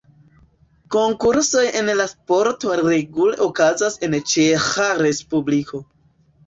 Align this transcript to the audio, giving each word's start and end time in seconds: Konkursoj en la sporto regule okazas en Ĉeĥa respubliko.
Konkursoj 0.95 1.65
en 1.81 1.93
la 1.99 2.09
sporto 2.13 2.79
regule 2.81 3.39
okazas 3.49 4.01
en 4.09 4.21
Ĉeĥa 4.35 4.93
respubliko. 5.07 5.89